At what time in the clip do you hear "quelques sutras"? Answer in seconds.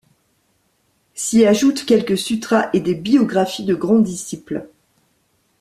1.85-2.71